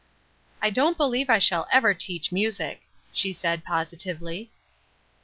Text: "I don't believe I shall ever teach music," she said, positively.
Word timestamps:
"I 0.63 0.71
don't 0.71 0.97
believe 0.97 1.29
I 1.29 1.37
shall 1.37 1.67
ever 1.71 1.93
teach 1.93 2.31
music," 2.31 2.87
she 3.13 3.31
said, 3.31 3.63
positively. 3.63 4.49